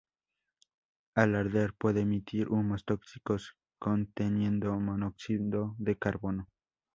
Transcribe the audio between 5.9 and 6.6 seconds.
carbono.